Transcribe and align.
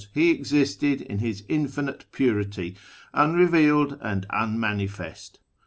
He 0.15 0.31
existed 0.31 1.01
in 1.01 1.19
His 1.19 1.43
Infinite 1.47 2.05
Purity, 2.11 2.75
unrevealed 3.13 3.99
and 4.01 4.25
unmanifest. 4.31 5.37